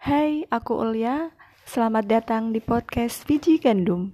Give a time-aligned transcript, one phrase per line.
[0.00, 1.28] Hai, aku Ulia.
[1.68, 4.08] Selamat datang di podcast Biji Gandum.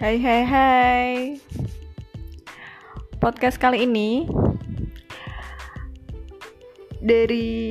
[0.00, 1.12] Hai hai hai.
[3.20, 4.24] Podcast kali ini
[7.04, 7.68] dari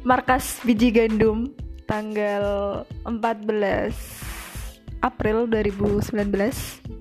[0.00, 3.92] markas Biji Gandum tanggal 14
[5.04, 6.94] April 2019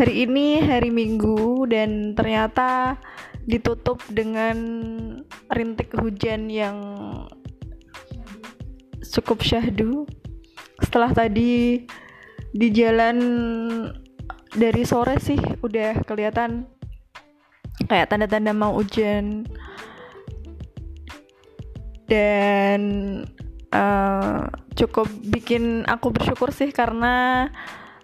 [0.00, 2.96] Hari ini hari Minggu dan ternyata
[3.44, 4.56] ditutup dengan
[5.52, 6.78] rintik hujan yang
[9.04, 10.08] cukup syahdu.
[10.80, 11.84] Setelah tadi
[12.54, 13.18] di jalan
[14.56, 16.64] dari sore sih udah kelihatan
[17.84, 19.44] kayak tanda-tanda mau hujan.
[22.08, 22.80] Dan
[23.74, 27.48] uh, cukup bikin aku bersyukur sih karena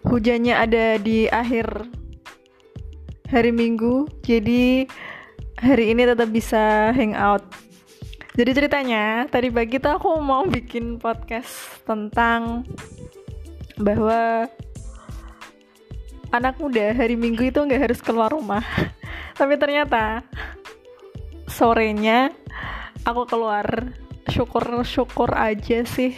[0.07, 1.87] hujannya ada di akhir
[3.31, 4.07] hari Minggu.
[4.23, 4.87] Jadi
[5.59, 7.47] hari ini tetap bisa hangout
[8.37, 12.69] jadi ceritanya tadi pagi tuh aku mau bikin podcast tentang
[13.81, 14.45] bahwa
[16.37, 18.61] anak muda hari Minggu itu nggak harus keluar rumah.
[19.41, 20.21] Tapi ternyata
[21.49, 22.29] sorenya
[23.09, 23.65] aku keluar
[24.31, 26.15] syukur-syukur aja sih.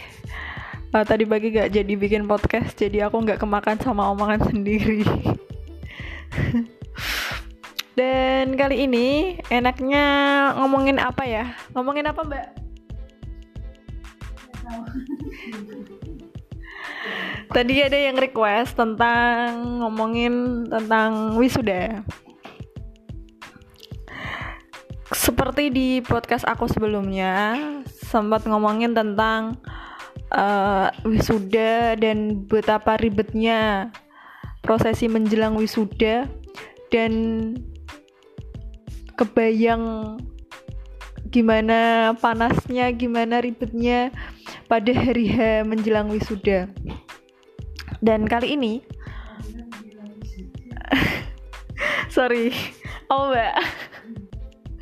[0.89, 5.05] Uh, tadi pagi gak jadi bikin podcast, jadi aku nggak kemakan sama omongan sendiri.
[7.99, 10.05] Dan kali ini enaknya
[10.55, 11.51] ngomongin apa ya?
[11.75, 12.47] Ngomongin apa, Mbak?
[17.49, 22.05] Tadi ada yang request tentang ngomongin tentang wisuda.
[25.09, 27.57] Seperti di podcast aku sebelumnya,
[27.89, 29.57] sempat ngomongin tentang
[30.29, 33.89] uh, wisuda dan betapa ribetnya
[34.61, 36.29] prosesi menjelang wisuda
[36.93, 37.13] dan
[39.17, 40.17] kebayang
[41.33, 44.13] gimana panasnya, gimana ribetnya
[44.69, 46.69] pada hari H menjelang wisuda.
[47.97, 48.85] Dan kali ini
[52.13, 52.53] sorry,
[53.09, 53.57] oh mbak.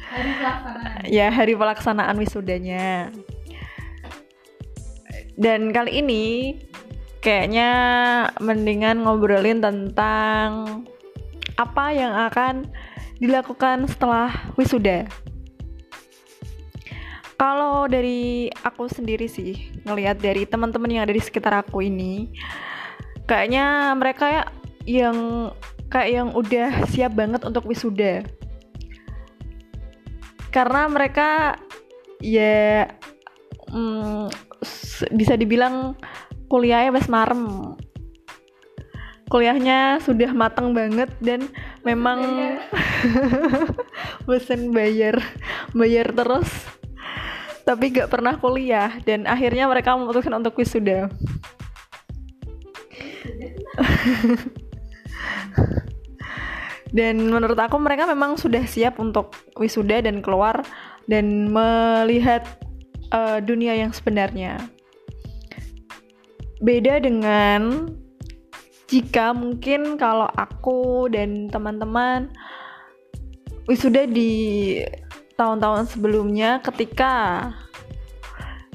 [0.07, 1.01] Hari pelaksanaan.
[1.07, 3.11] Ya hari pelaksanaan wisudanya.
[5.37, 6.25] Dan kali ini
[7.21, 7.69] kayaknya
[8.39, 10.81] mendingan ngobrolin tentang
[11.59, 12.69] apa yang akan
[13.19, 15.09] dilakukan setelah wisuda.
[17.37, 22.33] Kalau dari aku sendiri sih, ngelihat dari teman-teman yang ada di sekitar aku ini,
[23.29, 24.49] kayaknya mereka
[24.89, 25.51] yang
[25.91, 28.25] kayak yang udah siap banget untuk wisuda.
[30.49, 31.59] Karena mereka
[32.23, 32.87] ya
[33.69, 34.31] hmm,
[35.13, 35.93] bisa dibilang
[36.49, 37.75] kuliahnya bes marem.
[39.27, 41.51] Kuliahnya sudah matang banget dan
[41.83, 42.23] memang
[44.25, 45.19] bosan bayar
[45.75, 46.47] bayar terus.
[47.67, 51.11] Tapi gak pernah kuliah dan akhirnya mereka memutuskan untuk wisuda
[56.95, 60.63] dan menurut aku mereka memang sudah siap untuk wisuda dan keluar
[61.07, 62.43] dan melihat
[63.11, 64.59] uh, dunia yang sebenarnya.
[66.63, 67.91] Beda dengan
[68.87, 72.31] jika mungkin kalau aku dan teman-teman
[73.67, 74.79] wisuda di
[75.35, 77.45] tahun-tahun sebelumnya ketika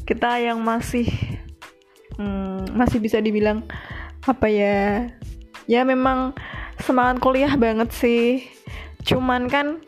[0.05, 1.09] kita yang masih
[2.21, 3.65] hmm, masih bisa dibilang
[4.29, 5.09] apa ya
[5.67, 6.37] ya memang
[6.81, 8.47] semangat kuliah banget sih.
[9.03, 9.83] Cuman kan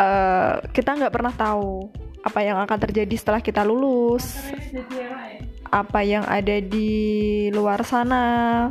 [0.00, 1.88] uh, kita nggak pernah tahu
[2.26, 4.34] apa yang akan terjadi setelah kita lulus.
[5.70, 8.70] Apa yang ada di luar sana.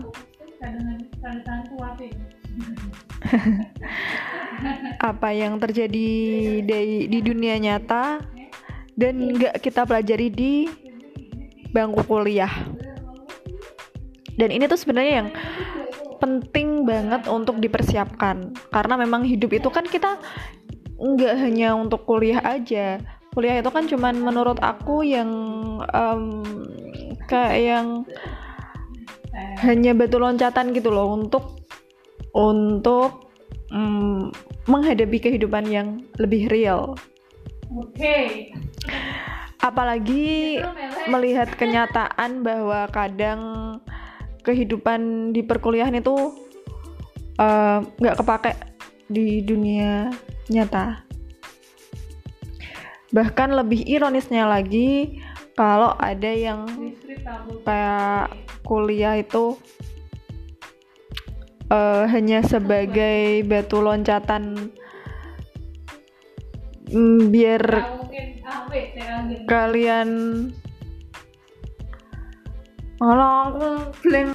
[5.01, 6.07] Apa yang terjadi
[6.63, 6.79] di,
[7.11, 8.23] di dunia nyata
[8.95, 10.53] dan nggak kita pelajari di
[11.75, 12.51] bangku kuliah.
[14.35, 15.29] Dan ini tuh sebenarnya yang
[16.25, 20.17] penting banget untuk dipersiapkan karena memang hidup itu kan kita
[20.97, 22.97] nggak hanya untuk kuliah aja
[23.37, 25.29] kuliah itu kan cuman menurut aku yang
[25.93, 26.41] um,
[27.29, 27.87] kayak yang
[29.61, 31.67] hanya batu loncatan gitu loh untuk
[32.31, 33.27] untuk
[33.75, 34.31] um,
[34.71, 36.95] menghadapi kehidupan yang lebih real.
[37.75, 37.91] Oke.
[37.91, 38.27] Okay.
[39.59, 40.61] Apalagi
[41.11, 43.41] melihat kenyataan bahwa kadang
[44.45, 46.13] kehidupan di perkuliahan itu
[47.99, 48.53] nggak uh, kepake
[49.09, 50.13] di dunia
[50.47, 51.03] nyata.
[53.11, 55.19] Bahkan lebih ironisnya lagi
[55.55, 56.67] kalau ada yang
[57.63, 58.27] kayak
[58.67, 59.55] kuliah itu
[61.71, 64.73] eh, hanya sebagai batu loncatan
[66.91, 67.63] mm, biar
[68.03, 68.67] mungkin ah
[69.47, 70.09] kalian
[72.97, 74.33] 好了我不能